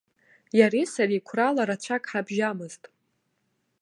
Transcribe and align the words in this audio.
Иареи 0.59 0.87
сареи 0.93 1.25
қәрала 1.27 1.63
рацәак 1.69 2.03
ҳабжьамызт. 2.11 2.83